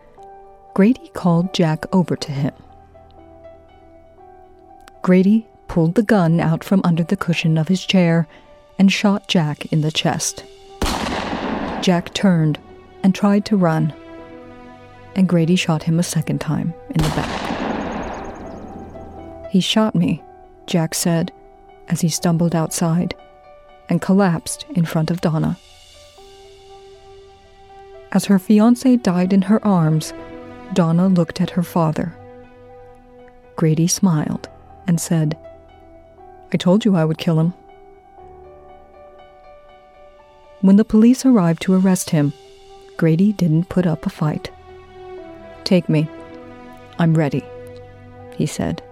Grady 0.74 1.08
called 1.14 1.54
Jack 1.54 1.84
over 1.92 2.16
to 2.16 2.32
him. 2.32 2.52
Grady 5.02 5.46
pulled 5.68 5.94
the 5.94 6.02
gun 6.02 6.40
out 6.40 6.62
from 6.62 6.80
under 6.84 7.02
the 7.02 7.16
cushion 7.16 7.56
of 7.56 7.68
his 7.68 7.84
chair 7.84 8.26
and 8.78 8.92
shot 8.92 9.28
Jack 9.28 9.72
in 9.72 9.80
the 9.80 9.90
chest. 9.90 10.44
Jack 11.80 12.12
turned 12.14 12.58
and 13.02 13.14
tried 13.14 13.44
to 13.46 13.56
run, 13.56 13.92
and 15.18 15.28
Grady 15.28 15.56
shot 15.56 15.82
him 15.82 15.98
a 15.98 16.04
second 16.04 16.40
time 16.40 16.72
in 16.90 17.02
the 17.02 17.08
back. 17.08 17.50
He 19.50 19.60
shot 19.60 19.96
me, 19.96 20.22
Jack 20.66 20.94
said 20.94 21.32
as 21.88 22.00
he 22.00 22.08
stumbled 22.08 22.54
outside 22.54 23.16
and 23.88 24.00
collapsed 24.00 24.64
in 24.76 24.84
front 24.84 25.10
of 25.10 25.20
Donna. 25.20 25.58
As 28.12 28.26
her 28.26 28.38
fiance 28.38 28.96
died 28.98 29.32
in 29.32 29.42
her 29.42 29.62
arms, 29.66 30.12
Donna 30.72 31.08
looked 31.08 31.40
at 31.40 31.50
her 31.50 31.64
father. 31.64 32.14
Grady 33.56 33.88
smiled 33.88 34.48
and 34.86 35.00
said, 35.00 35.36
I 36.52 36.58
told 36.58 36.84
you 36.84 36.94
I 36.94 37.04
would 37.04 37.18
kill 37.18 37.40
him. 37.40 37.54
When 40.60 40.76
the 40.76 40.84
police 40.84 41.26
arrived 41.26 41.62
to 41.62 41.74
arrest 41.74 42.10
him, 42.10 42.32
Grady 42.96 43.32
didn't 43.32 43.68
put 43.68 43.84
up 43.84 44.06
a 44.06 44.10
fight. 44.10 44.52
Take 45.68 45.90
me. 45.90 46.08
I'm 46.98 47.12
ready, 47.12 47.44
he 48.34 48.46
said. 48.46 48.82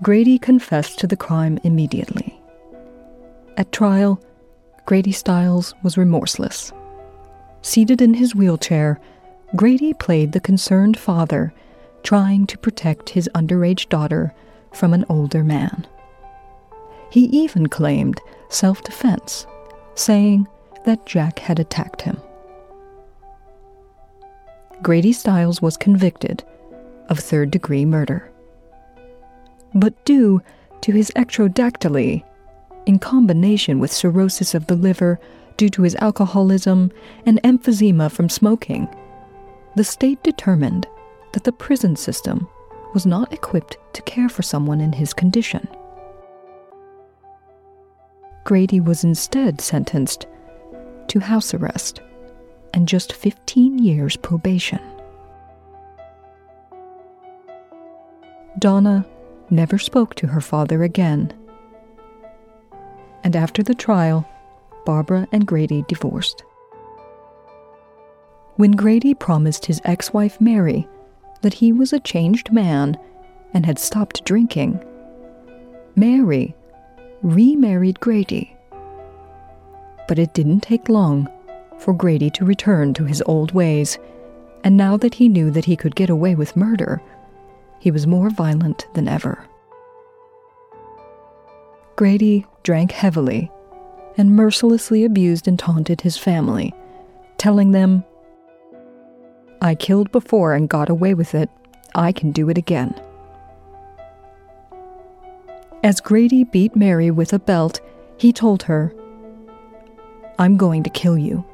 Grady 0.00 0.38
confessed 0.38 1.00
to 1.00 1.08
the 1.08 1.16
crime 1.16 1.58
immediately. 1.64 2.40
At 3.56 3.72
trial, 3.72 4.22
Grady 4.86 5.10
Stiles 5.10 5.74
was 5.82 5.98
remorseless. 5.98 6.70
Seated 7.62 8.00
in 8.00 8.14
his 8.14 8.32
wheelchair, 8.32 9.00
Grady 9.56 9.92
played 9.92 10.30
the 10.30 10.38
concerned 10.38 10.96
father, 10.96 11.52
trying 12.04 12.46
to 12.46 12.58
protect 12.58 13.10
his 13.10 13.28
underage 13.34 13.88
daughter 13.88 14.32
from 14.72 14.94
an 14.94 15.04
older 15.08 15.42
man. 15.42 15.84
He 17.10 17.24
even 17.24 17.66
claimed 17.66 18.20
self 18.50 18.84
defense, 18.84 19.48
saying 19.96 20.46
that 20.84 21.06
Jack 21.06 21.40
had 21.40 21.58
attacked 21.58 22.02
him. 22.02 22.20
Grady 24.82 25.12
Stiles 25.12 25.62
was 25.62 25.76
convicted 25.76 26.42
of 27.08 27.18
third 27.18 27.52
degree 27.52 27.84
murder. 27.84 28.30
But 29.74 30.04
due 30.04 30.42
to 30.80 30.92
his 30.92 31.12
ectrodactyly, 31.14 32.24
in 32.86 32.98
combination 32.98 33.78
with 33.78 33.92
cirrhosis 33.92 34.54
of 34.54 34.66
the 34.66 34.74
liver 34.74 35.20
due 35.56 35.68
to 35.68 35.82
his 35.82 35.94
alcoholism 35.96 36.90
and 37.24 37.40
emphysema 37.44 38.10
from 38.10 38.28
smoking, 38.28 38.88
the 39.76 39.84
state 39.84 40.22
determined 40.24 40.88
that 41.32 41.44
the 41.44 41.52
prison 41.52 41.94
system 41.94 42.48
was 42.92 43.06
not 43.06 43.32
equipped 43.32 43.78
to 43.92 44.02
care 44.02 44.28
for 44.28 44.42
someone 44.42 44.80
in 44.80 44.92
his 44.92 45.14
condition. 45.14 45.66
Grady 48.44 48.80
was 48.80 49.04
instead 49.04 49.60
sentenced 49.60 50.26
to 51.06 51.20
house 51.20 51.54
arrest 51.54 52.02
and 52.74 52.88
just 52.88 53.12
15 53.12 53.78
years 53.78 54.16
probation. 54.16 54.80
Donna 58.58 59.06
never 59.50 59.78
spoke 59.78 60.14
to 60.16 60.26
her 60.26 60.40
father 60.40 60.82
again. 60.82 61.32
And 63.24 63.36
after 63.36 63.62
the 63.62 63.74
trial, 63.74 64.28
Barbara 64.84 65.28
and 65.32 65.46
Grady 65.46 65.84
divorced. 65.88 66.44
When 68.56 68.72
Grady 68.72 69.14
promised 69.14 69.66
his 69.66 69.80
ex 69.84 70.12
wife 70.12 70.40
Mary 70.40 70.86
that 71.40 71.54
he 71.54 71.72
was 71.72 71.92
a 71.92 72.00
changed 72.00 72.52
man 72.52 72.98
and 73.54 73.64
had 73.64 73.78
stopped 73.78 74.24
drinking, 74.24 74.84
Mary 75.96 76.54
remarried 77.22 78.00
Grady. 78.00 78.56
But 80.08 80.18
it 80.18 80.34
didn't 80.34 80.60
take 80.60 80.88
long 80.88 81.28
for 81.82 81.92
Grady 81.92 82.30
to 82.30 82.44
return 82.44 82.94
to 82.94 83.04
his 83.04 83.22
old 83.26 83.52
ways, 83.52 83.98
and 84.62 84.76
now 84.76 84.96
that 84.96 85.14
he 85.14 85.28
knew 85.28 85.50
that 85.50 85.64
he 85.64 85.76
could 85.76 85.96
get 85.96 86.08
away 86.08 86.34
with 86.36 86.56
murder, 86.56 87.02
he 87.80 87.90
was 87.90 88.06
more 88.06 88.30
violent 88.30 88.86
than 88.94 89.08
ever. 89.08 89.44
Grady 91.96 92.46
drank 92.62 92.92
heavily 92.92 93.50
and 94.16 94.36
mercilessly 94.36 95.04
abused 95.04 95.48
and 95.48 95.58
taunted 95.58 96.00
his 96.00 96.16
family, 96.16 96.72
telling 97.38 97.72
them, 97.72 98.04
I 99.60 99.74
killed 99.74 100.12
before 100.12 100.54
and 100.54 100.68
got 100.68 100.88
away 100.88 101.14
with 101.14 101.34
it. 101.34 101.50
I 101.94 102.12
can 102.12 102.30
do 102.30 102.48
it 102.48 102.58
again. 102.58 102.94
As 105.82 106.00
Grady 106.00 106.44
beat 106.44 106.76
Mary 106.76 107.10
with 107.10 107.32
a 107.32 107.38
belt, 107.38 107.80
he 108.16 108.32
told 108.32 108.62
her, 108.64 108.94
I'm 110.38 110.56
going 110.56 110.82
to 110.84 110.90
kill 110.90 111.18
you, 111.18 111.44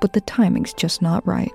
but 0.00 0.12
the 0.12 0.20
timing's 0.22 0.72
just 0.72 1.02
not 1.02 1.26
right. 1.26 1.52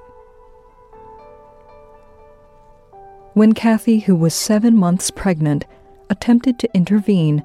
When 3.34 3.54
Kathy, 3.54 4.00
who 4.00 4.16
was 4.16 4.34
seven 4.34 4.78
months 4.78 5.10
pregnant, 5.10 5.66
attempted 6.10 6.60
to 6.60 6.76
intervene, 6.76 7.44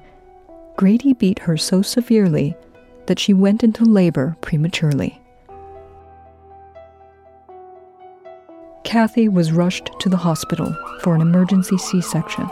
Grady 0.75 1.13
beat 1.13 1.39
her 1.39 1.57
so 1.57 1.81
severely 1.81 2.55
that 3.07 3.19
she 3.19 3.33
went 3.33 3.63
into 3.63 3.83
labor 3.83 4.37
prematurely. 4.39 5.19
Kathy 8.83 9.27
was 9.27 9.51
rushed 9.51 9.89
to 9.99 10.09
the 10.09 10.17
hospital 10.17 10.75
for 11.01 11.15
an 11.15 11.21
emergency 11.21 11.77
C 11.77 12.01
section 12.01 12.47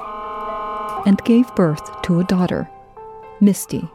and 1.05 1.23
gave 1.23 1.53
birth 1.55 2.01
to 2.03 2.19
a 2.19 2.23
daughter, 2.25 2.67
Misty, 3.39 3.87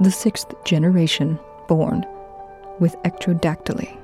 the 0.00 0.10
sixth 0.10 0.52
generation 0.64 1.38
born 1.66 2.06
with 2.80 2.96
ectrodactyly. 3.04 3.96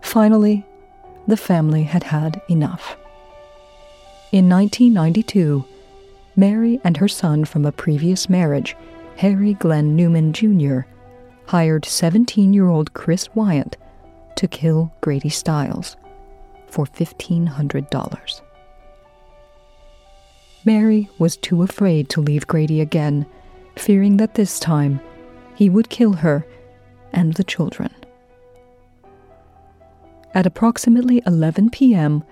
Finally, 0.00 0.64
the 1.26 1.36
family 1.36 1.82
had 1.82 2.04
had 2.04 2.40
enough. 2.48 2.96
In 4.32 4.48
1992, 4.48 5.64
Mary 6.36 6.80
and 6.84 6.96
her 6.96 7.08
son 7.08 7.44
from 7.44 7.64
a 7.64 7.72
previous 7.72 8.28
marriage, 8.28 8.76
Harry 9.16 9.54
Glenn 9.54 9.96
Newman 9.96 10.32
Jr., 10.32 10.80
hired 11.46 11.84
17 11.84 12.52
year 12.52 12.68
old 12.68 12.94
Chris 12.94 13.28
Wyatt 13.34 13.76
to 14.36 14.48
kill 14.48 14.92
Grady 15.00 15.28
Stiles 15.28 15.96
for 16.66 16.86
$1,500. 16.86 18.40
Mary 20.64 21.08
was 21.18 21.36
too 21.36 21.62
afraid 21.62 22.08
to 22.08 22.20
leave 22.20 22.46
Grady 22.46 22.80
again, 22.80 23.26
fearing 23.76 24.16
that 24.16 24.34
this 24.34 24.58
time 24.58 25.00
he 25.54 25.68
would 25.68 25.88
kill 25.88 26.14
her 26.14 26.46
and 27.12 27.34
the 27.34 27.44
children. 27.44 27.94
At 30.34 30.46
approximately 30.46 31.22
11 31.26 31.70
p.m. 31.70 32.24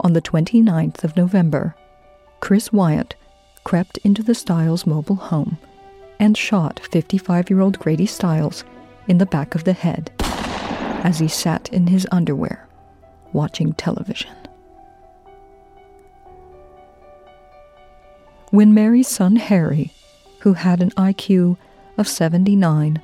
on 0.00 0.12
the 0.12 0.20
29th 0.20 1.04
of 1.04 1.16
November, 1.16 1.74
Chris 2.40 2.72
Wyatt 2.72 3.14
crept 3.64 3.98
into 3.98 4.22
the 4.22 4.34
Stiles 4.34 4.86
mobile 4.86 5.16
home 5.16 5.58
and 6.18 6.36
shot 6.36 6.80
55 6.90 7.50
year 7.50 7.60
old 7.60 7.78
Grady 7.78 8.06
Stiles 8.06 8.64
in 9.08 9.18
the 9.18 9.26
back 9.26 9.54
of 9.54 9.64
the 9.64 9.72
head 9.72 10.10
as 10.20 11.18
he 11.18 11.28
sat 11.28 11.68
in 11.70 11.86
his 11.86 12.06
underwear 12.12 12.66
watching 13.32 13.72
television. 13.74 14.34
When 18.50 18.74
Mary's 18.74 19.08
son 19.08 19.36
Harry, 19.36 19.92
who 20.40 20.54
had 20.54 20.80
an 20.80 20.90
IQ 20.92 21.56
of 21.96 22.08
79, 22.08 23.00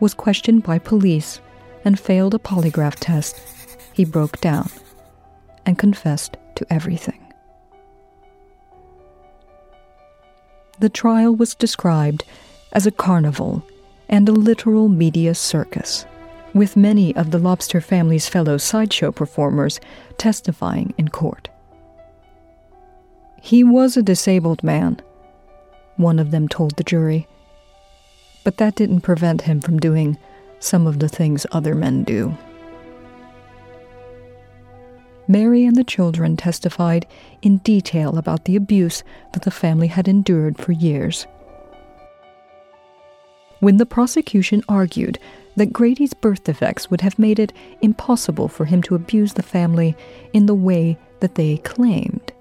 was 0.00 0.14
questioned 0.14 0.62
by 0.62 0.78
police 0.78 1.40
and 1.84 1.98
failed 1.98 2.34
a 2.34 2.38
polygraph 2.38 2.96
test, 2.98 3.40
he 3.92 4.04
broke 4.04 4.40
down 4.40 4.70
and 5.66 5.78
confessed 5.78 6.36
to 6.54 6.66
everything. 6.70 7.18
The 10.80 10.88
trial 10.88 11.34
was 11.34 11.54
described 11.54 12.24
as 12.72 12.86
a 12.86 12.90
carnival 12.90 13.62
and 14.08 14.28
a 14.28 14.32
literal 14.32 14.88
media 14.88 15.34
circus, 15.34 16.04
with 16.54 16.76
many 16.76 17.14
of 17.14 17.30
the 17.30 17.38
lobster 17.38 17.80
family's 17.80 18.28
fellow 18.28 18.56
sideshow 18.58 19.12
performers 19.12 19.78
testifying 20.18 20.92
in 20.98 21.08
court. 21.08 21.48
He 23.40 23.64
was 23.64 23.96
a 23.96 24.02
disabled 24.02 24.62
man, 24.62 25.00
one 25.96 26.18
of 26.18 26.30
them 26.30 26.48
told 26.48 26.76
the 26.76 26.84
jury, 26.84 27.26
but 28.44 28.56
that 28.56 28.74
didn't 28.74 29.00
prevent 29.00 29.42
him 29.42 29.60
from 29.60 29.78
doing 29.78 30.18
some 30.58 30.86
of 30.86 30.98
the 30.98 31.08
things 31.08 31.46
other 31.52 31.74
men 31.74 32.04
do. 32.04 32.36
Mary 35.28 35.64
and 35.64 35.76
the 35.76 35.84
children 35.84 36.36
testified 36.36 37.06
in 37.42 37.58
detail 37.58 38.18
about 38.18 38.44
the 38.44 38.56
abuse 38.56 39.02
that 39.32 39.42
the 39.42 39.50
family 39.50 39.86
had 39.86 40.08
endured 40.08 40.58
for 40.58 40.72
years. 40.72 41.26
When 43.60 43.76
the 43.76 43.86
prosecution 43.86 44.62
argued 44.68 45.18
that 45.56 45.72
Grady's 45.72 46.14
birth 46.14 46.44
defects 46.44 46.90
would 46.90 47.02
have 47.02 47.18
made 47.18 47.38
it 47.38 47.52
impossible 47.80 48.48
for 48.48 48.64
him 48.64 48.82
to 48.82 48.96
abuse 48.96 49.34
the 49.34 49.42
family 49.42 49.94
in 50.32 50.46
the 50.46 50.54
way 50.54 50.98
that 51.20 51.36
they 51.36 51.58
claimed, 51.58 52.32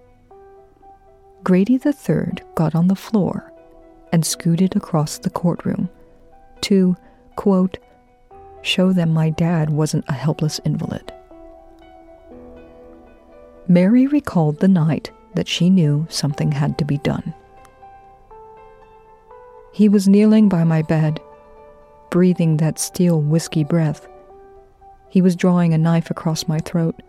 Grady 1.44 1.80
III 1.86 2.34
got 2.56 2.74
on 2.74 2.88
the 2.88 2.96
floor 2.96 3.51
and 4.12 4.26
scooted 4.26 4.76
across 4.76 5.17
the 5.17 5.30
courtroom 5.30 5.89
to, 6.62 6.95
quote, 7.36 7.78
show 8.62 8.93
them 8.93 9.13
my 9.13 9.30
dad 9.30 9.69
wasn't 9.69 10.06
a 10.08 10.13
helpless 10.13 10.60
invalid. 10.65 11.12
Mary 13.67 14.08
recalled 14.08 14.60
the 14.60 14.67
night 14.67 15.12
that 15.34 15.47
she 15.47 15.69
knew 15.69 16.06
something 16.10 16.52
had 16.52 16.78
to 16.78 16.86
be 16.86 16.97
done. 16.97 17.34
He 19.74 19.88
was 19.88 20.08
kneeling 20.08 20.50
by 20.50 20.63
my 20.63 20.82
bed, 20.82 21.21
breathing 22.10 22.58
that 22.58 22.78
steel 22.78 23.21
whiskey 23.21 23.63
breath. 23.63 24.08
He 25.10 25.21
was 25.21 25.36
drawing 25.36 25.74
a 25.74 25.78
knife 25.78 26.12
across 26.12 26.47
my 26.47 26.60
throat. 26.60 27.02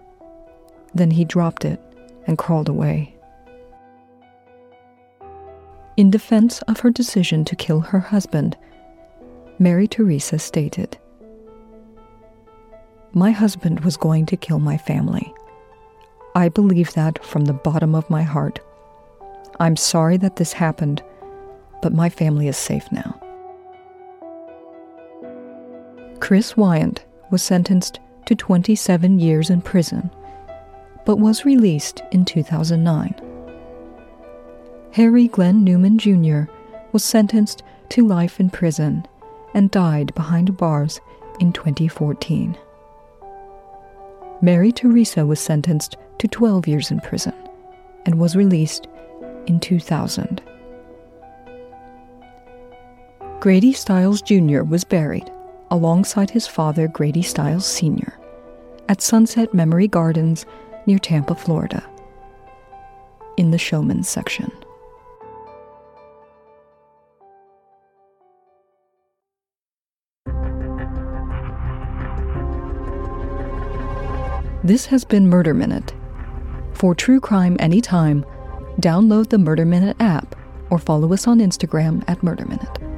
Then 0.94 1.10
he 1.10 1.24
dropped 1.24 1.64
it 1.64 1.80
and 2.26 2.38
crawled 2.38 2.68
away. 2.68 3.11
In 5.96 6.10
defense 6.10 6.62
of 6.62 6.80
her 6.80 6.90
decision 6.90 7.44
to 7.44 7.54
kill 7.54 7.80
her 7.80 7.98
husband, 8.00 8.56
Mary 9.58 9.86
Teresa 9.86 10.38
stated 10.38 10.96
My 13.12 13.30
husband 13.30 13.80
was 13.80 13.98
going 13.98 14.24
to 14.26 14.36
kill 14.38 14.58
my 14.58 14.78
family. 14.78 15.34
I 16.34 16.48
believe 16.48 16.94
that 16.94 17.22
from 17.22 17.44
the 17.44 17.52
bottom 17.52 17.94
of 17.94 18.08
my 18.08 18.22
heart. 18.22 18.58
I'm 19.60 19.76
sorry 19.76 20.16
that 20.16 20.36
this 20.36 20.54
happened, 20.54 21.02
but 21.82 21.92
my 21.92 22.08
family 22.08 22.48
is 22.48 22.56
safe 22.56 22.90
now. 22.90 23.18
Chris 26.20 26.56
Wyatt 26.56 27.04
was 27.30 27.42
sentenced 27.42 28.00
to 28.24 28.34
27 28.34 29.18
years 29.18 29.50
in 29.50 29.60
prison, 29.60 30.10
but 31.04 31.18
was 31.18 31.44
released 31.44 32.00
in 32.12 32.24
2009. 32.24 33.31
Harry 34.92 35.26
Glenn 35.26 35.64
Newman 35.64 35.96
Jr. 35.96 36.42
was 36.92 37.02
sentenced 37.02 37.62
to 37.88 38.06
life 38.06 38.38
in 38.38 38.50
prison 38.50 39.06
and 39.54 39.70
died 39.70 40.14
behind 40.14 40.54
bars 40.58 41.00
in 41.40 41.50
2014. 41.50 42.58
Mary 44.42 44.70
Teresa 44.70 45.24
was 45.24 45.40
sentenced 45.40 45.96
to 46.18 46.28
12 46.28 46.68
years 46.68 46.90
in 46.90 47.00
prison 47.00 47.32
and 48.04 48.16
was 48.16 48.36
released 48.36 48.86
in 49.46 49.58
2000. 49.60 50.42
Grady 53.40 53.72
Stiles 53.72 54.20
Jr. 54.20 54.62
was 54.62 54.84
buried 54.84 55.32
alongside 55.70 56.28
his 56.28 56.46
father, 56.46 56.86
Grady 56.86 57.22
Stiles 57.22 57.64
Sr., 57.64 58.12
at 58.90 59.00
Sunset 59.00 59.54
Memory 59.54 59.88
Gardens 59.88 60.44
near 60.84 60.98
Tampa, 60.98 61.34
Florida, 61.34 61.82
in 63.38 63.52
the 63.52 63.58
Showman's 63.58 64.06
section. 64.06 64.52
This 74.64 74.86
has 74.86 75.02
been 75.02 75.28
Murder 75.28 75.54
Minute. 75.54 75.92
For 76.72 76.94
true 76.94 77.18
crime 77.18 77.56
anytime, 77.58 78.24
download 78.80 79.28
the 79.28 79.38
Murder 79.38 79.64
Minute 79.64 79.96
app 79.98 80.36
or 80.70 80.78
follow 80.78 81.12
us 81.12 81.26
on 81.26 81.40
Instagram 81.40 82.04
at 82.06 82.22
Murder 82.22 82.44
Minute. 82.46 82.91